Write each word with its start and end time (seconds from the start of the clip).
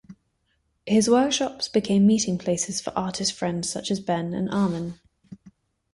His 0.87 1.07
workshops 1.07 1.67
become 1.67 2.07
meeting 2.07 2.39
places 2.39 2.81
for 2.81 2.89
artist 2.97 3.33
friends 3.33 3.69
such 3.69 3.91
as 3.91 3.99
Ben 3.99 4.33
and 4.33 4.49
Arman. 4.49 4.97